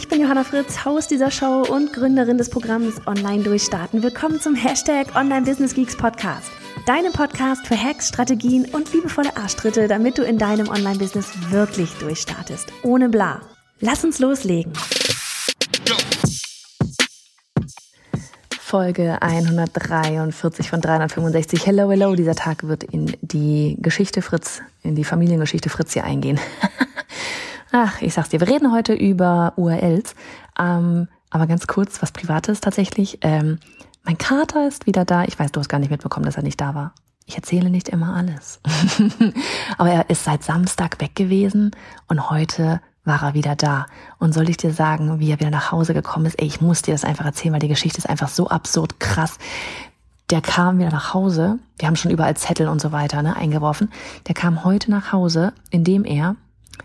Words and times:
Ich 0.00 0.08
bin 0.08 0.22
Johanna 0.22 0.44
Fritz, 0.44 0.86
Haus 0.86 1.08
dieser 1.08 1.30
Show 1.30 1.62
und 1.68 1.92
Gründerin 1.92 2.38
des 2.38 2.48
Programms 2.48 3.06
Online 3.06 3.42
Durchstarten. 3.42 4.02
Willkommen 4.02 4.40
zum 4.40 4.54
Hashtag 4.54 5.14
Online 5.14 5.42
Business 5.42 5.74
Geeks 5.74 5.94
Podcast. 5.94 6.50
Deinem 6.86 7.12
Podcast 7.12 7.66
für 7.66 7.76
Hacks, 7.76 8.08
Strategien 8.08 8.64
und 8.72 8.90
liebevolle 8.94 9.36
Arschtritte, 9.36 9.88
damit 9.88 10.16
du 10.16 10.22
in 10.22 10.38
deinem 10.38 10.68
Online-Business 10.68 11.50
wirklich 11.50 11.92
durchstartest. 11.98 12.72
Ohne 12.82 13.10
bla. 13.10 13.42
Lass 13.80 14.02
uns 14.02 14.18
loslegen. 14.20 14.72
Folge 18.58 19.20
143 19.20 20.70
von 20.70 20.80
365. 20.80 21.66
Hello, 21.66 21.90
hello. 21.90 22.14
Dieser 22.14 22.34
Tag 22.34 22.66
wird 22.66 22.84
in 22.84 23.18
die 23.20 23.76
Geschichte 23.80 24.22
Fritz, 24.22 24.62
in 24.82 24.94
die 24.94 25.04
Familiengeschichte 25.04 25.68
Fritz 25.68 25.92
hier 25.92 26.04
eingehen. 26.04 26.40
Ach, 27.72 28.02
ich 28.02 28.14
sag's 28.14 28.30
dir, 28.30 28.40
wir 28.40 28.48
reden 28.48 28.72
heute 28.72 28.94
über 28.94 29.52
URLs. 29.56 30.14
Ähm, 30.58 31.08
aber 31.30 31.46
ganz 31.46 31.66
kurz, 31.66 32.02
was 32.02 32.10
Privates 32.10 32.60
tatsächlich. 32.60 33.18
Ähm, 33.22 33.60
mein 34.02 34.18
Kater 34.18 34.66
ist 34.66 34.86
wieder 34.86 35.04
da. 35.04 35.24
Ich 35.24 35.38
weiß, 35.38 35.52
du 35.52 35.60
hast 35.60 35.68
gar 35.68 35.78
nicht 35.78 35.90
mitbekommen, 35.90 36.26
dass 36.26 36.36
er 36.36 36.42
nicht 36.42 36.60
da 36.60 36.74
war. 36.74 36.94
Ich 37.26 37.36
erzähle 37.36 37.70
nicht 37.70 37.88
immer 37.88 38.16
alles. 38.16 38.60
aber 39.78 39.90
er 39.90 40.10
ist 40.10 40.24
seit 40.24 40.42
Samstag 40.42 41.00
weg 41.00 41.14
gewesen 41.14 41.70
und 42.08 42.28
heute 42.30 42.80
war 43.04 43.22
er 43.22 43.34
wieder 43.34 43.54
da. 43.54 43.86
Und 44.18 44.34
soll 44.34 44.48
ich 44.48 44.56
dir 44.56 44.72
sagen, 44.72 45.20
wie 45.20 45.30
er 45.30 45.38
wieder 45.38 45.50
nach 45.50 45.70
Hause 45.70 45.94
gekommen 45.94 46.26
ist? 46.26 46.40
Ey, 46.40 46.46
ich 46.46 46.60
muss 46.60 46.82
dir 46.82 46.92
das 46.92 47.04
einfach 47.04 47.24
erzählen, 47.24 47.52
weil 47.52 47.60
die 47.60 47.68
Geschichte 47.68 47.98
ist 47.98 48.08
einfach 48.08 48.28
so 48.28 48.48
absurd 48.48 48.98
krass. 48.98 49.38
Der 50.30 50.40
kam 50.40 50.78
wieder 50.80 50.90
nach 50.90 51.14
Hause. 51.14 51.60
Wir 51.78 51.86
haben 51.86 51.96
schon 51.96 52.10
überall 52.10 52.36
Zettel 52.36 52.68
und 52.68 52.80
so 52.80 52.90
weiter 52.90 53.22
ne, 53.22 53.36
eingeworfen. 53.36 53.92
Der 54.26 54.34
kam 54.34 54.64
heute 54.64 54.90
nach 54.90 55.12
Hause, 55.12 55.52
indem 55.70 56.04
er 56.04 56.34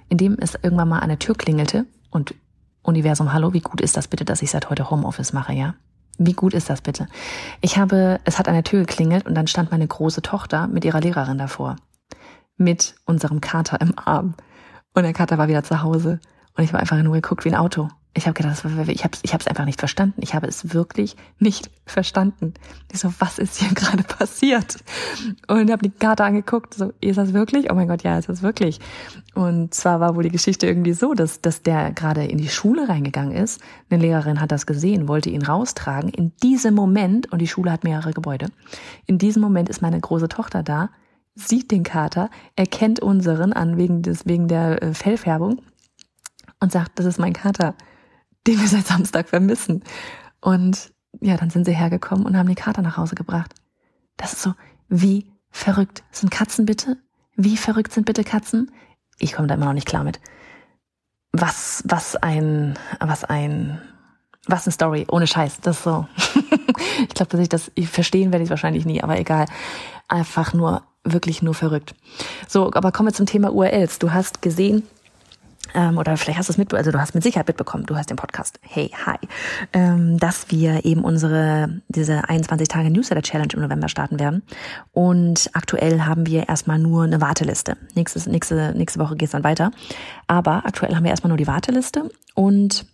in 0.10 0.18
dem 0.18 0.38
es 0.40 0.56
irgendwann 0.56 0.90
mal 0.90 1.00
an 1.00 1.10
der 1.10 1.20
Tür 1.20 1.36
klingelte 1.36 1.86
und 2.12 2.36
Universum, 2.82 3.34
hallo, 3.34 3.54
wie 3.54 3.62
gut 3.62 3.82
ist 3.82 3.98
das 3.98 4.08
bitte, 4.08 4.26
dass 4.26 4.42
ich 4.42 4.52
seit 4.52 4.70
heute 4.70 4.90
Homeoffice 4.90 5.34
mache, 5.34 5.54
ja? 5.54 5.76
Wie 6.18 6.34
gut 6.34 6.54
ist 6.54 6.70
das 6.70 6.82
bitte? 6.82 7.08
Ich 7.62 7.78
habe, 7.78 8.20
es 8.24 8.40
hat 8.40 8.48
an 8.48 8.54
der 8.54 8.64
Tür 8.64 8.82
geklingelt 8.82 9.26
und 9.26 9.36
dann 9.36 9.48
stand 9.48 9.72
meine 9.72 9.88
große 9.88 10.22
Tochter 10.22 10.68
mit 10.68 10.86
ihrer 10.86 11.02
Lehrerin 11.02 11.38
davor. 11.38 11.76
Mit 12.58 12.96
unserem 13.06 13.42
Kater 13.42 13.82
im 13.82 13.94
Arm. 13.98 14.36
Und 14.94 15.04
der 15.04 15.12
Kater 15.12 15.38
war 15.38 15.50
wieder 15.50 15.64
zu 15.64 15.82
Hause. 15.82 16.22
Und 16.56 16.64
ich 16.64 16.72
war 16.72 16.80
einfach 16.80 17.02
nur 17.02 17.16
geguckt 17.16 17.44
wie 17.44 17.50
ein 17.50 17.56
Auto. 17.56 17.90
Ich 18.18 18.28
habe 18.28 18.34
gedacht, 18.34 18.64
ich 18.88 19.04
habe 19.04 19.18
ich 19.24 19.34
es 19.34 19.48
einfach 19.48 19.66
nicht 19.66 19.80
verstanden. 19.80 20.22
Ich 20.22 20.34
habe 20.34 20.48
es 20.48 20.74
wirklich 20.74 21.18
nicht 21.38 21.70
verstanden. 21.86 22.54
Ich 22.94 23.02
so, 23.02 23.14
was 23.20 23.40
ist 23.40 23.60
hier 23.60 23.68
gerade 23.74 24.04
passiert? 24.04 24.78
Und 25.50 25.70
habe 25.70 25.84
die 25.84 25.90
Karte 25.90 26.24
angeguckt, 26.24 26.74
so, 26.74 26.94
ist 27.02 27.18
das 27.18 27.34
wirklich? 27.34 27.70
Oh 27.70 27.76
mein 27.76 27.90
Gott, 27.90 28.04
ja, 28.04 28.18
ist 28.18 28.30
das 28.30 28.42
wirklich. 28.42 28.80
Und 29.34 29.74
zwar 29.74 30.00
war 30.00 30.16
wohl 30.16 30.24
die 30.24 30.30
Geschichte 30.30 30.66
irgendwie 30.66 30.94
so, 30.94 31.14
dass, 31.14 31.42
dass 31.42 31.62
der 31.62 31.92
gerade 31.92 32.24
in 32.24 32.38
die 32.38 32.48
Schule 32.48 32.88
reingegangen 32.88 33.36
ist. 33.36 33.60
Eine 33.90 34.02
Lehrerin 34.02 34.40
hat 34.40 34.54
das 34.54 34.66
gesehen, 34.66 35.10
wollte 35.10 35.30
ihn 35.30 35.44
raustragen. 35.44 36.10
In 36.10 36.32
diesem 36.42 36.74
Moment, 36.74 37.30
und 37.34 37.40
die 37.40 37.50
Schule 37.50 37.70
hat 37.70 37.84
mehrere 37.84 38.14
Gebäude, 38.14 38.48
in 39.08 39.18
diesem 39.18 39.42
Moment 39.42 39.68
ist 39.68 39.82
meine 39.82 40.00
große 40.00 40.30
Tochter 40.30 40.64
da, 40.64 40.90
sieht 41.36 41.70
den 41.70 41.84
Kater, 41.84 42.30
erkennt 42.56 43.02
unseren 43.02 43.52
an 43.52 43.78
wegen 43.78 44.04
des, 44.04 44.26
wegen 44.26 44.48
der 44.48 44.82
äh, 44.82 44.94
Fellfärbung 44.94 45.62
und 46.62 46.72
sagt, 46.72 46.98
das 46.98 47.06
ist 47.06 47.20
mein 47.20 47.34
Kater 47.34 47.76
den 48.48 48.60
wir 48.60 48.68
seit 48.68 48.88
Samstag 48.88 49.30
vermissen. 49.30 49.84
Und 50.42 50.92
ja, 51.22 51.38
dann 51.38 51.50
sind 51.50 51.66
sie 51.66 51.76
hergekommen 51.76 52.26
und 52.26 52.38
haben 52.38 52.50
die 52.50 52.56
Kater 52.56 52.82
nach 52.82 52.98
Hause 52.98 53.16
gebracht. 53.16 53.54
Das 54.18 54.34
ist 54.34 54.42
so, 54.42 54.54
wie 54.90 55.32
verrückt 55.50 56.04
sind 56.12 56.32
Katzen 56.32 56.66
bitte? 56.66 56.98
Wie 57.36 57.58
verrückt 57.58 57.94
sind 57.94 58.06
bitte 58.06 58.24
Katzen? 58.24 58.72
Ich 59.20 59.34
komme 59.34 59.48
da 59.48 59.56
immer 59.56 59.66
noch 59.66 59.74
nicht 59.74 59.88
klar 59.88 60.04
mit. 60.04 60.20
Was, 61.32 61.84
was 61.86 62.16
ein, 62.16 62.78
was 63.00 63.24
ein, 63.24 63.82
was 64.48 64.66
eine 64.66 64.74
Story, 64.74 65.06
ohne 65.10 65.28
Scheiß. 65.28 65.60
Das 65.62 65.78
ist 65.78 65.84
so. 65.84 66.08
ich 67.08 67.14
glaube, 67.14 67.32
dass 67.32 67.40
ich 67.40 67.50
das 67.50 67.72
ich 67.76 67.90
verstehen 67.90 68.32
werde 68.32 68.44
ich 68.44 68.50
wahrscheinlich 68.50 68.86
nie, 68.86 69.02
aber 69.02 69.20
egal. 69.20 69.48
Einfach 70.08 70.54
nur, 70.54 70.84
wirklich 71.04 71.42
nur 71.42 71.54
verrückt. 71.54 71.96
So, 72.48 72.72
aber 72.74 72.92
kommen 72.92 73.10
wir 73.10 73.14
zum 73.14 73.26
Thema 73.26 73.54
URLs. 73.54 74.00
Du 74.00 74.14
hast 74.14 74.42
gesehen, 74.42 74.84
ähm, 75.74 75.98
oder 75.98 76.16
vielleicht 76.18 76.38
hast 76.38 76.50
du 76.50 76.54
es 76.54 76.58
mit, 76.58 76.74
also 76.74 76.92
du 76.92 77.00
hast 77.00 77.16
mit 77.16 77.24
Sicherheit 77.24 77.48
mitbekommen, 77.48 77.86
du 77.86 77.96
hast 77.96 78.10
den 78.10 78.18
Podcast, 78.18 78.60
hey, 78.62 78.92
hi, 79.06 79.18
ähm, 79.74 80.18
dass 80.18 80.52
wir 80.52 80.86
eben 80.86 81.04
unsere, 81.04 81.82
diese 81.88 82.30
21 82.30 82.68
Tage 82.68 82.90
Newsletter 82.90 83.22
Challenge 83.22 83.54
im 83.54 83.62
November 83.62 83.90
starten 83.90 84.20
werden. 84.20 84.44
Und 84.92 85.50
aktuell 85.54 86.02
haben 86.02 86.28
wir 86.28 86.48
erstmal 86.48 86.80
nur 86.80 87.04
eine 87.04 87.22
Warteliste. 87.22 87.78
Nächstes, 87.96 88.28
nächste, 88.28 88.74
nächste 88.76 89.00
Woche 89.00 89.16
geht 89.16 89.28
es 89.28 89.32
dann 89.32 89.44
weiter. 89.44 89.72
Aber 90.28 90.66
aktuell 90.66 90.96
haben 90.96 91.04
wir 91.04 91.12
erstmal 91.12 91.30
nur 91.30 91.38
die 91.38 91.48
Warteliste 91.48 92.10
und 92.34 92.86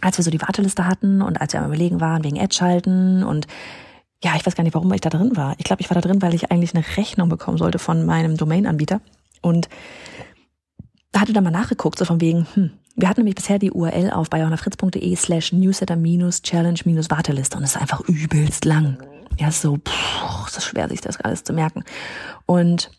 als 0.00 0.16
wir 0.16 0.24
so 0.24 0.30
die 0.30 0.40
Warteliste 0.40 0.86
hatten 0.86 1.22
und 1.22 1.40
als 1.40 1.52
wir 1.52 1.60
am 1.60 1.66
überlegen 1.66 2.00
waren 2.00 2.22
wegen 2.22 2.38
Ad 2.38 2.54
schalten 2.54 3.24
und 3.24 3.46
ja, 4.22 4.32
ich 4.34 4.44
weiß 4.44 4.56
gar 4.56 4.64
nicht, 4.64 4.74
warum 4.74 4.92
ich 4.92 5.00
da 5.00 5.10
drin 5.10 5.36
war. 5.36 5.54
Ich 5.58 5.64
glaube, 5.64 5.80
ich 5.80 5.90
war 5.90 5.94
da 5.94 6.00
drin, 6.00 6.20
weil 6.22 6.34
ich 6.34 6.50
eigentlich 6.50 6.74
eine 6.74 6.84
Rechnung 6.96 7.28
bekommen 7.28 7.56
sollte 7.56 7.78
von 7.78 8.04
meinem 8.04 8.36
Domain-Anbieter. 8.36 9.00
Und 9.42 9.68
hatte 11.20 11.32
da 11.32 11.40
mal 11.40 11.50
nachgeguckt, 11.50 11.98
so 11.98 12.04
von 12.04 12.20
wegen, 12.20 12.46
hm, 12.54 12.70
wir 12.96 13.08
hatten 13.08 13.20
nämlich 13.20 13.36
bisher 13.36 13.58
die 13.58 13.70
URL 13.70 14.10
auf 14.10 14.28
bayonafritz.de 14.28 15.16
slash 15.16 15.52
newsletter-challenge-warteliste 15.52 17.56
und 17.56 17.62
es 17.62 17.70
ist 17.70 17.80
einfach 17.80 18.00
übelst 18.00 18.64
lang. 18.64 18.98
Ja, 19.38 19.52
so, 19.52 19.78
puh, 19.82 20.46
ist 20.46 20.56
das 20.56 20.64
schwer, 20.64 20.88
sich 20.88 21.00
das 21.00 21.20
alles 21.20 21.44
zu 21.44 21.52
merken. 21.52 21.84
Und 22.46 22.90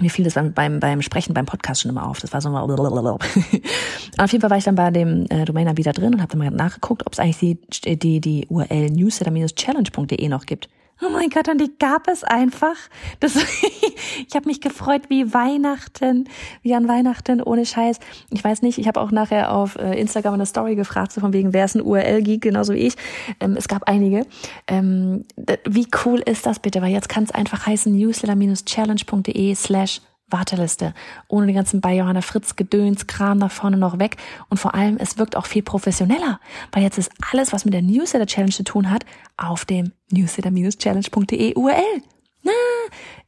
mir 0.00 0.10
fiel 0.10 0.24
das 0.24 0.34
beim, 0.34 0.80
beim 0.80 1.02
Sprechen, 1.02 1.34
beim 1.34 1.46
Podcast 1.46 1.82
schon 1.82 1.90
immer 1.90 2.08
auf. 2.08 2.20
Das 2.20 2.32
war 2.32 2.40
so 2.40 2.48
mal. 2.48 2.62
auf 2.64 4.32
jeden 4.32 4.40
Fall 4.40 4.50
war 4.50 4.56
ich 4.56 4.64
dann 4.64 4.74
bei 4.74 4.90
dem 4.90 5.26
äh, 5.28 5.44
Domainer-Anbieter 5.44 5.92
drin 5.92 6.14
und 6.14 6.22
habe 6.22 6.30
dann 6.30 6.38
mal 6.38 6.50
nachgeguckt, 6.50 7.06
ob 7.06 7.12
es 7.12 7.18
eigentlich 7.18 7.58
die, 7.84 7.98
die, 7.98 8.20
die 8.20 8.46
URL 8.48 8.90
newsletter-challenge.de 8.90 10.28
noch 10.28 10.46
gibt. 10.46 10.68
Oh 11.04 11.10
mein 11.10 11.30
Gott, 11.30 11.48
und 11.48 11.60
die 11.60 11.76
gab 11.78 12.06
es 12.06 12.22
einfach. 12.22 12.76
Das, 13.18 13.34
ich 14.28 14.34
habe 14.36 14.46
mich 14.46 14.60
gefreut 14.60 15.02
wie 15.08 15.34
Weihnachten, 15.34 16.28
wie 16.62 16.74
an 16.74 16.86
Weihnachten, 16.86 17.42
ohne 17.42 17.66
Scheiß. 17.66 17.98
Ich 18.30 18.44
weiß 18.44 18.62
nicht, 18.62 18.78
ich 18.78 18.86
habe 18.86 19.00
auch 19.00 19.10
nachher 19.10 19.52
auf 19.52 19.76
äh, 19.76 19.98
Instagram 19.98 20.34
eine 20.34 20.46
Story 20.46 20.76
gefragt, 20.76 21.10
so 21.10 21.20
von 21.20 21.32
wegen, 21.32 21.52
wer 21.52 21.64
ist 21.64 21.74
ein 21.74 21.82
URL-Geek, 21.82 22.42
genauso 22.42 22.74
wie 22.74 22.86
ich. 22.86 22.94
Ähm, 23.40 23.56
es 23.56 23.66
gab 23.66 23.88
einige. 23.88 24.26
Ähm, 24.68 25.24
wie 25.68 25.88
cool 26.04 26.20
ist 26.20 26.46
das 26.46 26.60
bitte? 26.60 26.80
Weil 26.82 26.92
jetzt 26.92 27.08
kann 27.08 27.24
es 27.24 27.32
einfach 27.32 27.66
heißen 27.66 27.92
newsletter-challenge.de 27.92 29.54
slash 29.56 30.02
Warteliste. 30.32 30.94
Ohne 31.28 31.46
den 31.46 31.54
ganzen 31.54 31.80
bei 31.80 31.94
Johanna 31.94 32.22
Fritz 32.22 32.56
Gedöns, 32.56 33.06
Kram 33.06 33.38
nach 33.38 33.50
vorne 33.50 33.76
noch 33.76 33.98
weg. 33.98 34.16
Und 34.48 34.58
vor 34.58 34.74
allem, 34.74 34.96
es 34.98 35.18
wirkt 35.18 35.36
auch 35.36 35.46
viel 35.46 35.62
professioneller. 35.62 36.40
Weil 36.72 36.82
jetzt 36.82 36.98
ist 36.98 37.10
alles, 37.30 37.52
was 37.52 37.64
mit 37.64 37.74
der 37.74 37.82
Newsletter 37.82 38.26
Challenge 38.26 38.52
zu 38.52 38.64
tun 38.64 38.90
hat, 38.90 39.04
auf 39.36 39.64
dem 39.64 39.92
newsletter-challenge.de 40.10 41.54
URL. 41.54 42.02
Na, 42.42 42.52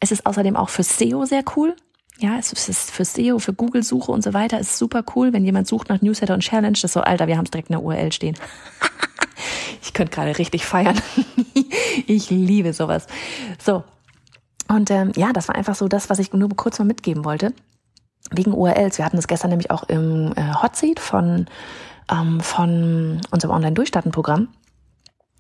es 0.01 0.13
ist 0.13 0.27
außerdem 0.27 0.57
auch 0.57 0.69
für 0.69 0.83
SEO 0.83 1.25
sehr 1.25 1.45
cool. 1.57 1.77
Ja, 2.19 2.39
es 2.39 2.53
ist 2.53 2.91
für 2.91 3.05
SEO, 3.05 3.39
für 3.41 3.53
Google-Suche 3.53 4.13
und 4.13 4.23
so 4.23 4.35
weiter. 4.35 4.59
Es 4.61 4.71
ist 4.71 4.79
super 4.79 5.05
cool, 5.15 5.33
wenn 5.33 5.45
jemand 5.45 5.67
sucht 5.67 5.89
nach 5.89 6.01
Newsletter 6.01 6.35
und 6.35 6.41
Challenge. 6.41 6.79
Das 6.81 6.93
so, 6.93 7.01
Alter, 7.01 7.27
wir 7.27 7.37
haben 7.37 7.45
es 7.45 7.51
direkt 7.51 7.71
in 7.71 7.75
der 7.75 7.83
URL 7.83 8.13
stehen. 8.13 8.37
ich 9.83 9.93
könnte 9.93 10.15
gerade 10.15 10.39
richtig 10.39 10.65
feiern. 10.65 11.01
ich 12.07 12.31
liebe 12.31 12.73
sowas. 12.73 13.09
So, 13.65 13.83
und 14.69 14.91
ähm, 14.91 15.13
ja, 15.17 15.33
das 15.33 15.49
war 15.49 15.55
einfach 15.55 15.75
so 15.75 15.89
das, 15.89 16.11
was 16.11 16.19
ich 16.19 16.33
nur 16.33 16.49
kurz 16.51 16.79
mal 16.79 16.85
mitgeben 16.85 17.25
wollte. 17.25 17.53
Wegen 18.31 18.55
URLs. 18.55 18.99
Wir 18.99 19.05
hatten 19.05 19.17
das 19.17 19.29
gestern 19.29 19.51
nämlich 19.51 19.71
auch 19.71 19.83
im 19.85 20.33
äh, 20.37 20.55
Hot 20.63 20.77
Seat 20.77 20.99
von, 20.99 21.47
ähm, 22.11 22.41
von 22.41 23.21
unserem 23.31 23.55
Online-Durchstarten-Programm. 23.55 24.49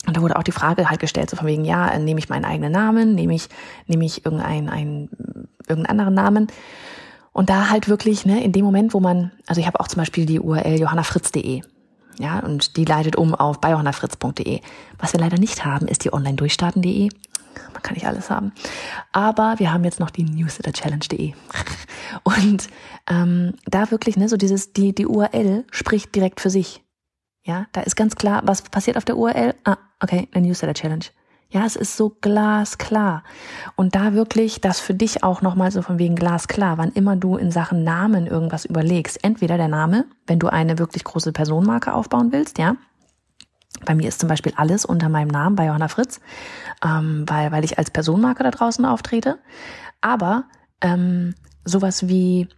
Und 0.06 0.16
da 0.16 0.20
wurde 0.20 0.36
auch 0.36 0.42
die 0.42 0.52
Frage 0.52 0.90
halt 0.90 1.00
gestellt, 1.00 1.30
so 1.30 1.36
von 1.36 1.46
wegen, 1.46 1.64
ja, 1.64 1.88
äh, 1.88 1.98
nehme 1.98 2.18
ich 2.18 2.28
meinen 2.28 2.44
eigenen 2.44 2.72
Namen, 2.72 3.14
nehme 3.14 3.34
ich, 3.34 3.48
nehme 3.86 4.04
ich 4.04 4.26
irgendeinen, 4.26 4.68
einen, 4.68 5.08
irgendeinen 5.66 5.86
anderen 5.98 6.14
Namen. 6.14 6.46
Und 7.32 7.48
da 7.48 7.70
halt 7.70 7.88
wirklich, 7.88 8.26
ne, 8.26 8.44
in 8.44 8.52
dem 8.52 8.64
Moment, 8.64 8.92
wo 8.92 9.00
man, 9.00 9.32
also 9.46 9.60
ich 9.60 9.66
habe 9.66 9.80
auch 9.80 9.88
zum 9.88 10.00
Beispiel 10.00 10.26
die 10.26 10.40
URL 10.40 10.78
johannafritz.de. 10.78 11.62
Ja, 12.18 12.40
und 12.40 12.76
die 12.76 12.84
leitet 12.84 13.16
um 13.16 13.34
auf 13.34 13.60
bei 13.60 13.70
johannafritz.de. 13.70 14.60
Was 14.98 15.14
wir 15.14 15.20
leider 15.20 15.38
nicht 15.38 15.64
haben, 15.64 15.88
ist 15.88 16.04
die 16.04 16.12
online-durchstarten.de 16.12 17.08
man 17.72 17.82
kann 17.82 17.94
nicht 17.94 18.06
alles 18.06 18.30
haben. 18.30 18.52
Aber 19.12 19.54
wir 19.58 19.72
haben 19.72 19.84
jetzt 19.84 20.00
noch 20.00 20.10
die 20.10 20.24
newsletterchallenge.de. 20.24 21.34
Und 22.24 22.68
ähm, 23.08 23.54
da 23.66 23.90
wirklich, 23.90 24.16
ne, 24.16 24.28
so 24.28 24.36
dieses, 24.36 24.72
die, 24.72 24.94
die 24.94 25.06
URL 25.06 25.64
spricht 25.70 26.14
direkt 26.14 26.40
für 26.40 26.50
sich. 26.50 26.82
Ja, 27.42 27.66
da 27.72 27.82
ist 27.82 27.96
ganz 27.96 28.16
klar, 28.16 28.42
was 28.44 28.62
passiert 28.62 28.96
auf 28.96 29.04
der 29.04 29.16
URL. 29.16 29.54
Ah, 29.64 29.76
okay, 30.00 30.28
eine 30.32 30.46
Newsletter 30.46 30.74
Challenge. 30.74 31.04
Ja, 31.50 31.64
es 31.64 31.76
ist 31.76 31.96
so 31.96 32.10
glasklar. 32.20 33.22
Und 33.76 33.94
da 33.94 34.12
wirklich 34.14 34.60
das 34.60 34.80
für 34.80 34.94
dich 34.94 35.22
auch 35.22 35.40
nochmal 35.40 35.70
so 35.70 35.82
von 35.82 35.98
wegen 36.00 36.16
glasklar, 36.16 36.78
wann 36.78 36.90
immer 36.90 37.14
du 37.16 37.36
in 37.36 37.52
Sachen 37.52 37.84
Namen 37.84 38.26
irgendwas 38.26 38.64
überlegst. 38.64 39.22
Entweder 39.22 39.56
der 39.56 39.68
Name, 39.68 40.06
wenn 40.26 40.40
du 40.40 40.48
eine 40.48 40.78
wirklich 40.78 41.04
große 41.04 41.32
Personenmarke 41.32 41.94
aufbauen 41.94 42.32
willst, 42.32 42.58
ja. 42.58 42.76
Bei 43.84 43.94
mir 43.94 44.08
ist 44.08 44.20
zum 44.20 44.28
Beispiel 44.28 44.52
alles 44.56 44.84
unter 44.84 45.08
meinem 45.08 45.28
Namen 45.28 45.56
bei 45.56 45.66
Johanna 45.66 45.88
Fritz, 45.88 46.20
ähm, 46.84 47.24
weil, 47.26 47.52
weil 47.52 47.64
ich 47.64 47.78
als 47.78 47.90
Personenmarke 47.90 48.42
da 48.42 48.50
draußen 48.50 48.84
auftrete. 48.84 49.38
Aber 50.00 50.44
ähm, 50.80 51.34
sowas 51.64 52.08
wie 52.08 52.48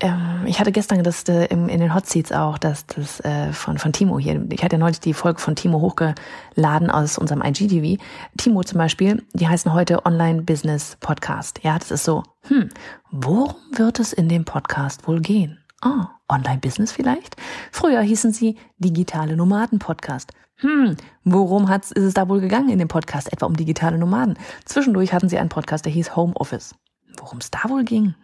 ähm, 0.00 0.44
ich 0.46 0.60
hatte 0.60 0.72
gestern 0.72 1.02
das 1.02 1.24
äh, 1.24 1.46
in, 1.46 1.68
in 1.68 1.80
den 1.80 1.94
Hot 1.94 2.06
Seats 2.06 2.30
auch, 2.32 2.58
das, 2.58 2.86
das 2.86 3.20
äh, 3.20 3.52
von, 3.52 3.78
von 3.78 3.92
Timo 3.92 4.18
hier. 4.18 4.44
Ich 4.50 4.62
hatte 4.62 4.76
ja 4.76 4.78
neulich 4.78 5.00
die 5.00 5.14
Folge 5.14 5.40
von 5.40 5.56
Timo 5.56 5.80
hochgeladen 5.80 6.90
aus 6.90 7.16
unserem 7.16 7.42
IGTV. 7.42 8.02
Timo 8.36 8.62
zum 8.62 8.78
Beispiel, 8.78 9.22
die 9.32 9.48
heißen 9.48 9.72
heute 9.72 10.04
Online 10.04 10.42
Business 10.42 10.98
Podcast. 11.00 11.60
Ja, 11.62 11.78
das 11.78 11.90
ist 11.90 12.04
so, 12.04 12.24
hm, 12.42 12.68
worum 13.10 13.56
wird 13.74 13.98
es 13.98 14.12
in 14.12 14.28
dem 14.28 14.44
Podcast 14.44 15.08
wohl 15.08 15.20
gehen? 15.20 15.58
Oh, 15.82 16.04
Online 16.28 16.58
Business 16.58 16.92
vielleicht? 16.92 17.36
Früher 17.72 18.00
hießen 18.00 18.32
sie 18.32 18.56
Digitale 18.78 19.36
Nomaden 19.36 19.78
Podcast. 19.78 20.32
Hm, 20.56 20.96
worum 21.24 21.68
hat's, 21.68 21.92
ist 21.92 22.04
es 22.04 22.14
da 22.14 22.28
wohl 22.28 22.40
gegangen 22.40 22.70
in 22.70 22.78
dem 22.78 22.88
Podcast? 22.88 23.32
Etwa 23.32 23.46
um 23.46 23.56
digitale 23.56 23.98
Nomaden. 23.98 24.38
Zwischendurch 24.64 25.12
hatten 25.12 25.28
sie 25.28 25.38
einen 25.38 25.50
Podcast, 25.50 25.84
der 25.84 25.92
hieß 25.92 26.16
Home 26.16 26.34
Office 26.34 26.74
worum 27.18 27.38
es 27.38 27.50
da 27.50 27.60
wohl 27.68 27.84
ging. 27.84 28.14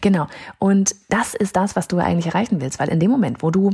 genau. 0.00 0.26
Und 0.58 0.96
das 1.08 1.34
ist 1.34 1.56
das, 1.56 1.76
was 1.76 1.88
du 1.88 1.98
eigentlich 1.98 2.26
erreichen 2.26 2.60
willst, 2.60 2.78
weil 2.78 2.88
in 2.88 3.00
dem 3.00 3.10
Moment, 3.10 3.42
wo 3.42 3.50
du 3.50 3.70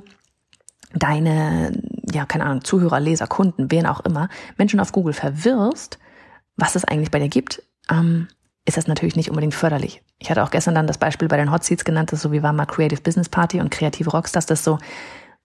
deine, 0.95 1.73
ja, 2.13 2.27
keine 2.27 2.45
Ahnung, 2.45 2.65
Zuhörer, 2.65 3.01
Leser, 3.01 3.27
Kunden, 3.27 3.71
wen 3.71 3.87
auch 3.87 4.01
immer, 4.01 4.29
Menschen 4.59 4.81
auf 4.81 4.93
Google 4.93 5.15
verwirrst, 5.15 5.99
was 6.57 6.75
es 6.75 6.85
eigentlich 6.85 7.11
bei 7.11 7.19
dir 7.19 7.29
gibt, 7.29 7.63
ähm, 7.91 8.29
ist 8.65 8.77
das 8.77 8.87
natürlich 8.87 9.17
nicht 9.17 9.31
unbedingt 9.31 9.55
förderlich. 9.55 10.03
Ich 10.19 10.31
hatte 10.31 10.43
auch 10.43 10.51
gestern 10.51 10.75
dann 10.75 10.87
das 10.87 10.99
Beispiel 10.99 11.29
bei 11.29 11.37
den 11.37 11.51
Hot 11.51 11.65
Seats 11.65 11.85
genannt, 11.85 12.13
das 12.13 12.23
so 12.23 12.33
wie 12.33 12.43
war 12.43 12.53
mal 12.53 12.67
Creative 12.67 13.01
Business 13.01 13.29
Party 13.29 13.61
und 13.61 13.71
kreative 13.71 14.11
Rockstars, 14.11 14.47
das 14.47 14.63
so, 14.63 14.79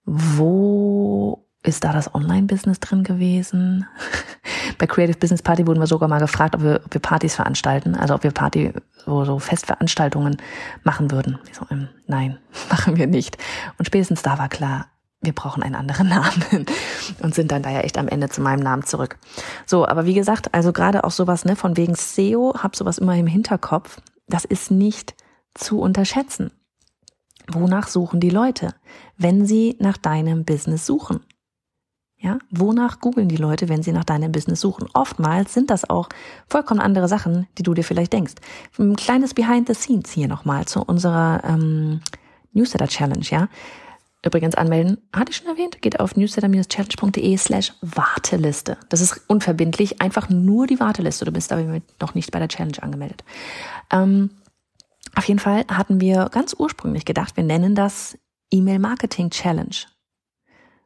wo 0.04 1.44
ist 1.64 1.82
da 1.82 1.92
das 1.92 2.14
Online-Business 2.14 2.78
drin 2.80 3.02
gewesen? 3.02 3.86
Bei 4.78 4.86
Creative 4.86 5.18
Business 5.18 5.42
Party 5.42 5.66
wurden 5.66 5.80
wir 5.80 5.88
sogar 5.88 6.08
mal 6.08 6.20
gefragt, 6.20 6.54
ob 6.54 6.62
wir, 6.62 6.80
ob 6.84 6.94
wir 6.94 7.00
Partys 7.00 7.34
veranstalten, 7.34 7.96
also 7.96 8.14
ob 8.14 8.22
wir 8.22 8.30
Party, 8.30 8.72
so, 9.04 9.24
so 9.24 9.38
Festveranstaltungen 9.40 10.36
machen 10.84 11.10
würden. 11.10 11.38
So, 11.52 11.66
ähm, 11.70 11.88
nein, 12.06 12.38
machen 12.70 12.96
wir 12.96 13.08
nicht. 13.08 13.36
Und 13.76 13.86
spätestens 13.86 14.22
da 14.22 14.38
war 14.38 14.48
klar, 14.48 14.86
wir 15.20 15.32
brauchen 15.32 15.62
einen 15.62 15.74
anderen 15.74 16.08
Namen 16.10 16.66
und 17.22 17.34
sind 17.34 17.50
dann 17.50 17.62
da 17.62 17.70
ja 17.70 17.80
echt 17.80 17.98
am 17.98 18.08
Ende 18.08 18.28
zu 18.28 18.40
meinem 18.40 18.60
Namen 18.60 18.84
zurück. 18.84 19.18
So, 19.66 19.86
aber 19.86 20.06
wie 20.06 20.14
gesagt, 20.14 20.54
also 20.54 20.72
gerade 20.72 21.04
auch 21.04 21.10
sowas, 21.10 21.44
ne, 21.44 21.56
von 21.56 21.76
wegen 21.76 21.94
SEO, 21.94 22.54
hab 22.58 22.76
sowas 22.76 22.98
immer 22.98 23.16
im 23.16 23.26
Hinterkopf. 23.26 24.00
Das 24.26 24.44
ist 24.44 24.70
nicht 24.70 25.14
zu 25.54 25.80
unterschätzen. 25.80 26.52
Wonach 27.50 27.88
suchen 27.88 28.20
die 28.20 28.30
Leute, 28.30 28.74
wenn 29.16 29.46
sie 29.46 29.76
nach 29.80 29.96
deinem 29.96 30.44
Business 30.44 30.84
suchen? 30.84 31.20
Ja, 32.20 32.38
wonach 32.50 32.98
googeln 32.98 33.28
die 33.28 33.36
Leute, 33.36 33.68
wenn 33.68 33.82
sie 33.84 33.92
nach 33.92 34.04
deinem 34.04 34.32
Business 34.32 34.60
suchen? 34.60 34.88
Oftmals 34.92 35.54
sind 35.54 35.70
das 35.70 35.88
auch 35.88 36.08
vollkommen 36.48 36.80
andere 36.80 37.06
Sachen, 37.06 37.46
die 37.56 37.62
du 37.62 37.74
dir 37.74 37.84
vielleicht 37.84 38.12
denkst. 38.12 38.34
Ein 38.76 38.96
kleines 38.96 39.34
Behind 39.34 39.68
the 39.68 39.74
Scenes 39.74 40.10
hier 40.10 40.26
nochmal 40.26 40.66
zu 40.66 40.82
unserer 40.82 41.42
ähm, 41.44 42.00
Newsletter 42.52 42.88
Challenge, 42.88 43.24
ja. 43.30 43.48
Übrigens 44.24 44.56
anmelden, 44.56 44.98
hatte 45.14 45.30
ich 45.30 45.36
schon 45.36 45.46
erwähnt, 45.46 45.80
geht 45.80 46.00
auf 46.00 46.16
newsletter-challenge.de 46.16 47.36
slash 47.36 47.72
Warteliste. 47.82 48.76
Das 48.88 49.00
ist 49.00 49.20
unverbindlich, 49.28 50.02
einfach 50.02 50.28
nur 50.28 50.66
die 50.66 50.80
Warteliste. 50.80 51.24
Du 51.24 51.32
bist 51.32 51.52
aber 51.52 51.80
noch 52.00 52.14
nicht 52.14 52.32
bei 52.32 52.40
der 52.40 52.48
Challenge 52.48 52.82
angemeldet. 52.82 53.22
Ähm, 53.92 54.30
auf 55.14 55.24
jeden 55.24 55.38
Fall 55.38 55.64
hatten 55.68 56.00
wir 56.00 56.28
ganz 56.30 56.54
ursprünglich 56.58 57.04
gedacht, 57.04 57.36
wir 57.36 57.44
nennen 57.44 57.76
das 57.76 58.18
E-Mail 58.50 58.80
Marketing 58.80 59.30
Challenge. 59.30 59.76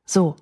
So, 0.05 0.37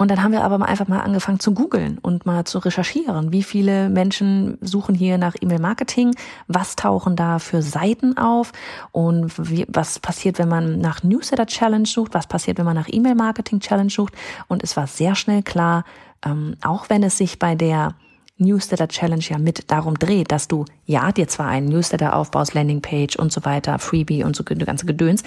und 0.00 0.10
dann 0.10 0.22
haben 0.22 0.32
wir 0.32 0.42
aber 0.42 0.66
einfach 0.66 0.88
mal 0.88 1.00
angefangen 1.00 1.40
zu 1.40 1.52
googeln 1.52 1.98
und 1.98 2.24
mal 2.24 2.46
zu 2.46 2.58
recherchieren. 2.58 3.32
Wie 3.32 3.42
viele 3.42 3.90
Menschen 3.90 4.56
suchen 4.62 4.94
hier 4.94 5.18
nach 5.18 5.34
E-Mail-Marketing? 5.38 6.14
Was 6.48 6.74
tauchen 6.74 7.16
da 7.16 7.38
für 7.38 7.60
Seiten 7.60 8.16
auf? 8.16 8.52
Und 8.92 9.50
wie, 9.50 9.66
was 9.68 9.98
passiert, 9.98 10.38
wenn 10.38 10.48
man 10.48 10.80
nach 10.80 11.02
Newsletter 11.02 11.44
Challenge 11.44 11.84
sucht? 11.84 12.14
Was 12.14 12.26
passiert, 12.26 12.56
wenn 12.56 12.64
man 12.64 12.76
nach 12.76 12.88
E-Mail-Marketing 12.90 13.60
Challenge 13.60 13.90
sucht? 13.90 14.14
Und 14.48 14.64
es 14.64 14.74
war 14.74 14.86
sehr 14.86 15.14
schnell 15.16 15.42
klar, 15.42 15.84
ähm, 16.24 16.56
auch 16.64 16.88
wenn 16.88 17.02
es 17.02 17.18
sich 17.18 17.38
bei 17.38 17.54
der 17.54 17.92
Newsletter 18.40 18.88
Challenge 18.88 19.24
ja 19.28 19.38
mit 19.38 19.70
darum 19.70 19.98
dreht, 19.98 20.32
dass 20.32 20.48
du 20.48 20.64
ja 20.86 21.12
dir 21.12 21.28
zwar 21.28 21.46
einen 21.46 21.68
Newsletter 21.68 22.16
aufbaust, 22.16 22.54
Landingpage 22.54 23.16
und 23.16 23.32
so 23.32 23.44
weiter, 23.44 23.78
Freebie 23.78 24.24
und 24.24 24.34
so 24.34 24.44
ganze 24.44 24.86
Gedöns. 24.86 25.22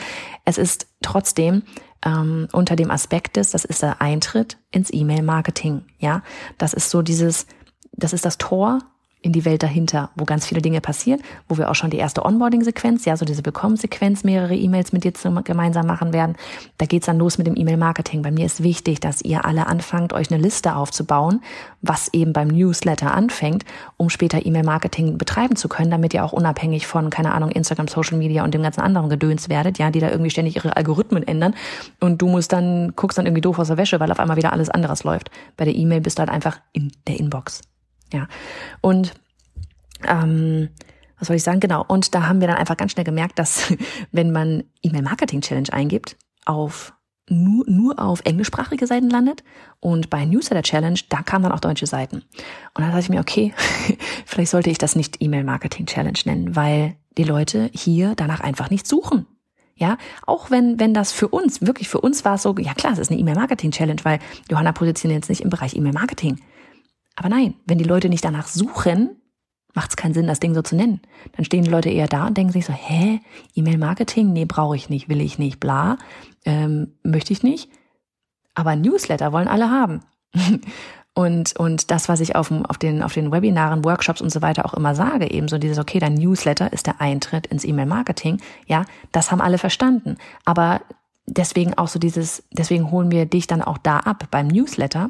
Es 0.46 0.58
ist 0.58 0.88
trotzdem 1.02 1.64
ähm, 2.06 2.48
unter 2.52 2.76
dem 2.76 2.92
Aspekt 2.92 3.38
ist, 3.38 3.54
das 3.54 3.66
ist 3.66 3.82
der 3.82 4.02
Eintritt 4.02 4.58
ins 4.72 4.92
E-Mail-Marketing. 4.92 5.84
Ja, 6.00 6.24
das 6.58 6.74
ist 6.74 6.90
so 6.90 7.02
dieses, 7.02 7.48
das 7.94 8.14
ist 8.14 8.26
das 8.26 8.38
Tor 8.38 8.80
in 9.24 9.32
die 9.32 9.46
Welt 9.46 9.64
dahinter, 9.64 10.10
wo 10.16 10.26
ganz 10.26 10.46
viele 10.46 10.62
Dinge 10.62 10.82
passieren, 10.82 11.22
wo 11.48 11.58
wir 11.58 11.72
auch 11.72 11.76
schon 11.76 11.90
die 11.90 11.98
erste 11.98 12.24
Onboarding-Sequenz, 12.26 13.06
ja, 13.06 13.18
so 13.18 13.26
diese 13.26 13.42
Bekommen-Sequenz, 13.42 14.24
mehrere 14.24 14.56
E-Mails 14.56 14.92
mit 14.92 15.04
dir 15.06 15.14
gemeinsam 15.44 15.88
machen 15.88 16.14
werden. 16.14 16.36
Da 16.78 16.86
geht's 16.86 17.06
dann 17.06 17.18
los 17.18 17.38
mit 17.38 17.48
dem 17.48 17.56
E-Mail-Marketing. 17.56 18.22
Bei 18.22 18.32
mir 18.32 18.46
ist 18.46 18.64
wichtig, 18.64 19.00
dass 19.00 19.22
ihr 19.22 19.46
alle 19.46 19.68
anfangt, 19.68 20.14
euch 20.14 20.30
eine 20.32 20.42
Liste 20.42 20.76
aufzubauen, 20.76 21.42
was 21.82 22.10
eben 22.14 22.34
beim 22.34 22.50
Newsletter 22.50 23.14
anfängt, 23.14 23.64
um 23.98 24.10
später 24.10 24.46
E-Mail-Marketing 24.46 25.18
betreiben 25.18 25.56
zu 25.56 25.70
können, 25.70 25.90
damit 25.90 26.14
ihr 26.14 26.24
auch 26.26 26.34
unabhängig 26.34 26.86
von, 26.86 27.10
keine 27.10 27.34
Ahnung, 27.34 27.50
Instagram, 27.52 27.88
Social 27.88 28.18
Media 28.18 28.44
und 28.44 28.54
dem 28.54 28.62
ganzen 28.62 28.82
anderen 28.82 29.10
Gedöns 29.10 29.48
werdet, 29.48 29.78
ja, 29.78 29.90
die 29.90 30.02
da 30.02 30.10
irgendwie 30.10 30.32
ständig 30.32 30.58
ihre 30.58 30.76
Algorithmen 30.76 31.26
ändern 31.26 31.56
und 32.02 32.22
du 32.22 32.28
musst 32.28 32.52
dann, 32.52 32.94
guckst 32.96 33.18
dann 33.18 33.26
irgendwie 33.26 33.42
doof 33.42 33.58
aus 33.60 33.68
der 33.68 33.78
Wäsche, 33.78 34.00
weil 34.02 34.12
auf 34.12 34.20
einmal 34.20 34.38
wieder 34.38 34.52
alles 34.52 34.70
anderes 34.70 35.06
läuft. 35.06 35.32
Bei 35.56 35.64
der 35.64 35.76
E-Mail 35.76 36.02
bist 36.02 36.18
du 36.18 36.22
halt 36.22 36.30
einfach 36.30 36.60
in 36.74 36.92
der 37.08 37.20
Inbox. 37.20 37.62
Ja. 38.14 38.28
Und 38.80 39.14
ähm, 40.08 40.70
was 41.20 41.28
soll 41.28 41.36
ich 41.36 41.44
sagen? 41.44 41.60
Genau. 41.60 41.84
Und 41.88 42.16
da 42.16 42.28
haben 42.28 42.40
wir 42.40 42.48
dann 42.48 42.58
einfach 42.58 42.78
ganz 42.78 42.92
schnell 42.94 43.06
gemerkt, 43.06 43.40
dass 43.40 43.74
wenn 44.12 44.32
man 44.32 44.64
E-Mail-Marketing-Challenge 44.82 45.72
eingibt, 45.72 46.18
auf 46.46 46.94
nur, 47.30 47.64
nur 47.68 48.00
auf 48.00 48.22
englischsprachige 48.26 48.86
Seiten 48.86 49.10
landet 49.10 49.44
und 49.80 50.10
bei 50.10 50.26
Newsletter 50.26 50.62
Challenge, 50.62 51.00
da 51.10 51.22
kamen 51.22 51.44
dann 51.44 51.54
auch 51.54 51.62
deutsche 51.62 51.88
Seiten. 51.88 52.18
Und 52.18 52.80
dann 52.80 52.90
dachte 52.90 53.00
ich 53.00 53.10
mir, 53.10 53.22
okay, 53.22 53.54
vielleicht 54.26 54.52
sollte 54.52 54.70
ich 54.70 54.78
das 54.78 54.96
nicht 54.96 55.22
E-Mail 55.22 55.44
Marketing 55.44 55.86
Challenge 55.86 56.20
nennen, 56.26 56.56
weil 56.56 56.96
die 57.18 57.24
Leute 57.24 57.70
hier 57.74 58.14
danach 58.16 58.42
einfach 58.42 58.70
nicht 58.70 58.88
suchen. 58.88 59.26
Ja, 59.76 59.98
auch 60.28 60.52
wenn, 60.52 60.80
wenn 60.80 60.94
das 60.94 61.12
für 61.12 61.30
uns, 61.30 61.62
wirklich 61.62 61.90
für 61.90 62.00
uns 62.00 62.24
war 62.26 62.36
es 62.36 62.44
so, 62.44 62.56
ja 62.60 62.74
klar, 62.74 62.94
es 62.94 63.00
ist 63.00 63.10
eine 63.10 63.20
E-Mail 63.20 63.36
Marketing 63.36 63.72
Challenge, 63.72 64.00
weil 64.04 64.20
Johanna 64.50 64.72
positioniert 64.72 65.24
jetzt 65.24 65.30
nicht 65.30 65.42
im 65.42 65.50
Bereich 65.50 65.76
E-Mail 65.76 65.94
Marketing. 65.94 66.40
Aber 67.16 67.30
nein, 67.30 67.56
wenn 67.66 67.78
die 67.78 67.84
Leute 67.84 68.10
nicht 68.10 68.26
danach 68.26 68.48
suchen, 68.48 69.18
macht 69.74 69.92
es 69.92 69.96
keinen 69.96 70.14
Sinn, 70.14 70.28
das 70.28 70.40
Ding 70.40 70.54
so 70.54 70.62
zu 70.62 70.76
nennen. 70.76 71.02
Dann 71.36 71.46
stehen 71.46 71.64
die 71.64 71.72
Leute 71.72 71.90
eher 71.90 72.08
da 72.08 72.28
und 72.28 72.38
denken 72.38 72.54
sich 72.54 72.66
so, 72.66 72.74
hä, 72.74 73.20
E-Mail-Marketing? 73.56 74.32
Nee, 74.32 74.46
brauche 74.46 74.76
ich 74.76 74.90
nicht, 74.90 75.10
will 75.10 75.22
ich 75.22 75.40
nicht, 75.40 75.60
bla, 75.60 75.98
ähm, 76.46 76.94
möchte 77.04 77.34
ich 77.34 77.44
nicht. 77.44 77.70
Aber 78.54 78.76
Newsletter 78.76 79.32
wollen 79.32 79.48
alle 79.48 79.70
haben. 79.72 80.02
und, 81.16 81.56
und 81.58 81.90
das, 81.90 82.08
was 82.08 82.20
ich 82.20 82.36
auf, 82.36 82.52
auf, 82.52 82.78
den, 82.78 83.02
auf 83.02 83.14
den 83.14 83.32
Webinaren, 83.32 83.84
Workshops 83.84 84.22
und 84.22 84.32
so 84.32 84.42
weiter 84.42 84.66
auch 84.66 84.76
immer 84.76 84.94
sage, 84.94 85.32
eben 85.32 85.48
so 85.48 85.58
dieses, 85.58 85.80
okay, 85.80 86.00
dein 86.00 86.14
Newsletter 86.14 86.72
ist 86.72 86.86
der 86.86 87.02
Eintritt 87.02 87.48
ins 87.48 87.66
E-Mail-Marketing, 87.66 88.40
ja, 88.68 88.86
das 89.12 89.32
haben 89.32 89.42
alle 89.42 89.58
verstanden. 89.58 90.18
Aber 90.46 90.82
deswegen 91.26 91.74
auch 91.76 91.88
so 91.88 91.98
dieses, 91.98 92.44
deswegen 92.52 92.92
holen 92.92 93.12
wir 93.12 93.26
dich 93.26 93.48
dann 93.48 93.62
auch 93.62 93.78
da 93.80 94.00
ab 94.00 94.28
beim 94.30 94.48
Newsletter, 94.48 95.10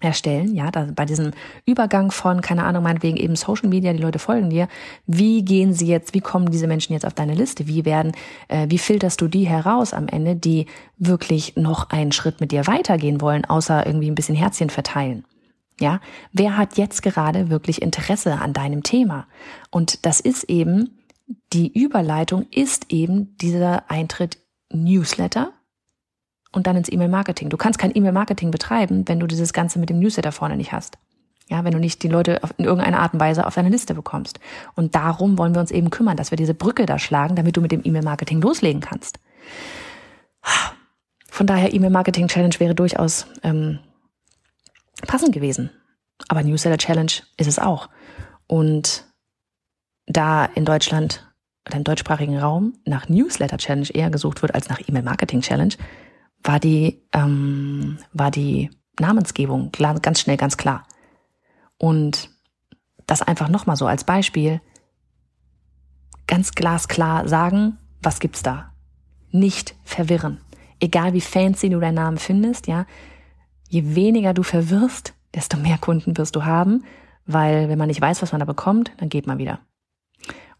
erstellen, 0.00 0.54
ja, 0.54 0.70
da, 0.70 0.88
bei 0.94 1.06
diesem 1.06 1.32
Übergang 1.64 2.10
von, 2.10 2.42
keine 2.42 2.64
Ahnung, 2.64 2.82
meinetwegen 2.82 3.16
eben 3.16 3.34
Social 3.34 3.68
Media, 3.68 3.92
die 3.94 4.02
Leute 4.02 4.18
folgen 4.18 4.50
dir, 4.50 4.68
wie 5.06 5.42
gehen 5.42 5.72
sie 5.72 5.86
jetzt, 5.86 6.12
wie 6.12 6.20
kommen 6.20 6.50
diese 6.50 6.66
Menschen 6.66 6.92
jetzt 6.92 7.06
auf 7.06 7.14
deine 7.14 7.34
Liste, 7.34 7.66
wie 7.66 7.86
werden, 7.86 8.12
äh, 8.48 8.66
wie 8.68 8.78
filterst 8.78 9.20
du 9.20 9.28
die 9.28 9.46
heraus 9.46 9.94
am 9.94 10.06
Ende, 10.08 10.36
die 10.36 10.66
wirklich 10.98 11.56
noch 11.56 11.88
einen 11.90 12.12
Schritt 12.12 12.40
mit 12.40 12.52
dir 12.52 12.66
weitergehen 12.66 13.22
wollen, 13.22 13.46
außer 13.46 13.86
irgendwie 13.86 14.10
ein 14.10 14.14
bisschen 14.14 14.36
Herzchen 14.36 14.68
verteilen. 14.68 15.24
Ja, 15.80 16.00
wer 16.32 16.56
hat 16.56 16.76
jetzt 16.76 17.02
gerade 17.02 17.50
wirklich 17.50 17.80
Interesse 17.80 18.40
an 18.40 18.52
deinem 18.52 18.82
Thema? 18.82 19.26
Und 19.70 20.04
das 20.04 20.20
ist 20.20 20.44
eben, 20.44 20.98
die 21.52 21.72
Überleitung 21.72 22.46
ist 22.50 22.92
eben 22.92 23.36
dieser 23.38 23.90
Eintritt 23.90 24.38
Newsletter, 24.72 25.52
und 26.56 26.66
dann 26.66 26.76
ins 26.76 26.90
E-Mail-Marketing. 26.90 27.50
Du 27.50 27.58
kannst 27.58 27.78
kein 27.78 27.94
E-Mail-Marketing 27.94 28.50
betreiben, 28.50 29.06
wenn 29.06 29.20
du 29.20 29.26
dieses 29.26 29.52
Ganze 29.52 29.78
mit 29.78 29.90
dem 29.90 30.00
Newsletter 30.00 30.32
vorne 30.32 30.56
nicht 30.56 30.72
hast. 30.72 30.96
Ja, 31.48 31.62
wenn 31.62 31.72
du 31.72 31.78
nicht 31.78 32.02
die 32.02 32.08
Leute 32.08 32.40
in 32.56 32.64
irgendeiner 32.64 32.98
Art 32.98 33.12
und 33.12 33.20
Weise 33.20 33.46
auf 33.46 33.54
deine 33.54 33.68
Liste 33.68 33.94
bekommst. 33.94 34.40
Und 34.74 34.96
darum 34.96 35.38
wollen 35.38 35.54
wir 35.54 35.60
uns 35.60 35.70
eben 35.70 35.90
kümmern, 35.90 36.16
dass 36.16 36.32
wir 36.32 36.36
diese 36.36 36.54
Brücke 36.54 36.86
da 36.86 36.98
schlagen, 36.98 37.36
damit 37.36 37.56
du 37.56 37.60
mit 37.60 37.70
dem 37.70 37.82
E-Mail-Marketing 37.84 38.40
loslegen 38.40 38.80
kannst. 38.80 39.20
Von 41.30 41.46
daher, 41.46 41.72
E-Mail-Marketing-Challenge 41.72 42.54
wäre 42.58 42.74
durchaus 42.74 43.26
ähm, 43.44 43.78
passend 45.06 45.32
gewesen. 45.32 45.70
Aber 46.28 46.42
Newsletter-Challenge 46.42 47.12
ist 47.36 47.46
es 47.46 47.58
auch. 47.58 47.90
Und 48.46 49.04
da 50.06 50.46
in 50.46 50.64
Deutschland 50.64 51.30
oder 51.68 51.76
im 51.76 51.84
deutschsprachigen 51.84 52.38
Raum 52.38 52.72
nach 52.86 53.08
Newsletter-Challenge 53.08 53.88
eher 53.92 54.10
gesucht 54.10 54.40
wird 54.40 54.54
als 54.54 54.70
nach 54.70 54.80
E-Mail-Marketing-Challenge, 54.80 55.74
war 56.46 56.60
die, 56.60 57.02
ähm, 57.12 57.98
war 58.12 58.30
die 58.30 58.70
Namensgebung 58.98 59.72
ganz 59.72 60.20
schnell 60.20 60.36
ganz 60.36 60.56
klar. 60.56 60.86
Und 61.78 62.30
das 63.06 63.22
einfach 63.22 63.48
nochmal 63.48 63.76
so 63.76 63.86
als 63.86 64.04
Beispiel, 64.04 64.60
ganz 66.26 66.52
glasklar 66.52 67.28
sagen, 67.28 67.78
was 68.02 68.20
gibt's 68.20 68.42
da? 68.42 68.72
Nicht 69.30 69.74
verwirren. 69.84 70.40
Egal 70.80 71.12
wie 71.12 71.20
fancy 71.20 71.68
du 71.68 71.80
deinen 71.80 71.94
Namen 71.94 72.18
findest, 72.18 72.66
ja, 72.66 72.86
je 73.68 73.94
weniger 73.94 74.34
du 74.34 74.42
verwirrst, 74.42 75.14
desto 75.34 75.56
mehr 75.56 75.78
Kunden 75.78 76.16
wirst 76.16 76.36
du 76.36 76.44
haben, 76.44 76.84
weil 77.26 77.68
wenn 77.68 77.78
man 77.78 77.88
nicht 77.88 78.00
weiß, 78.00 78.22
was 78.22 78.32
man 78.32 78.40
da 78.40 78.44
bekommt, 78.44 78.92
dann 78.98 79.08
geht 79.08 79.26
man 79.26 79.38
wieder. 79.38 79.60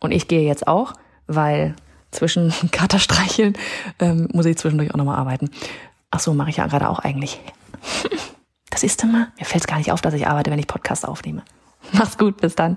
Und 0.00 0.12
ich 0.12 0.28
gehe 0.28 0.42
jetzt 0.42 0.66
auch, 0.66 0.92
weil 1.26 1.74
zwischen 2.16 2.52
Katerstreicheln 2.72 3.56
ähm, 4.00 4.28
muss 4.32 4.46
ich 4.46 4.56
zwischendurch 4.56 4.92
auch 4.92 4.98
nochmal 4.98 5.18
arbeiten. 5.18 5.50
Ach 6.10 6.20
so, 6.20 6.34
mache 6.34 6.50
ich 6.50 6.56
ja 6.56 6.66
gerade 6.66 6.88
auch 6.88 6.98
eigentlich. 6.98 7.40
Das 8.68 8.82
ist 8.82 9.02
immer, 9.02 9.28
mir 9.38 9.46
fällt 9.46 9.62
es 9.62 9.66
gar 9.66 9.78
nicht 9.78 9.90
auf, 9.90 10.02
dass 10.02 10.12
ich 10.12 10.26
arbeite, 10.26 10.50
wenn 10.50 10.58
ich 10.58 10.66
Podcast 10.66 11.08
aufnehme. 11.08 11.42
Mach's 11.92 12.18
gut, 12.18 12.36
bis 12.42 12.56
dann. 12.56 12.76